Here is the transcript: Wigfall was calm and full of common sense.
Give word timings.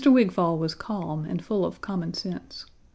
Wigfall 0.03 0.57
was 0.57 0.73
calm 0.73 1.25
and 1.25 1.45
full 1.45 1.63
of 1.63 1.79
common 1.81 2.15
sense. 2.15 2.65